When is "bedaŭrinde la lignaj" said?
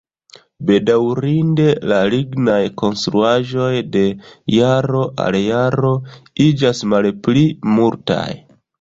0.69-2.57